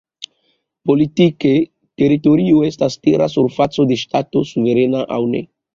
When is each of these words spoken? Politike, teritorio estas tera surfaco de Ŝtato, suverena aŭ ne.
Politike, 0.91 1.51
teritorio 2.03 2.65
estas 2.71 2.99
tera 3.05 3.31
surfaco 3.37 3.91
de 3.95 4.03
Ŝtato, 4.07 4.47
suverena 4.55 5.09
aŭ 5.19 5.27
ne. 5.35 5.47